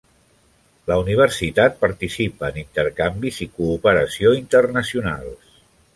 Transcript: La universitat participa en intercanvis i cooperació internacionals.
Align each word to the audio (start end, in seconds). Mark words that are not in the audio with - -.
La 0.91 0.95
universitat 1.01 1.77
participa 1.83 2.49
en 2.53 2.57
intercanvis 2.63 3.41
i 3.47 3.49
cooperació 3.59 4.37
internacionals. 4.39 5.59